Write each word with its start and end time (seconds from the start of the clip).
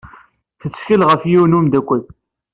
Tettkel 0.61 1.01
ɣef 1.09 1.21
yiwen 1.31 1.51
n 1.53 1.57
umeddakel. 1.57 2.01